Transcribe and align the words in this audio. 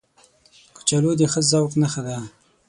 کچالو 0.75 1.11
د 1.19 1.21
ښه 1.31 1.41
ذوق 1.49 1.71
نښه 1.81 2.01
ده 2.07 2.17